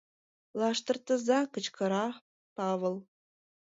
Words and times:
Лаштыртыза!— 0.59 1.39
кычкыра 1.53 2.05
Павыл. 2.55 2.95